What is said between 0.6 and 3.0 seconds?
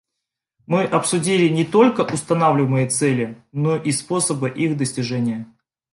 Мы обсудили не только устанавливаемые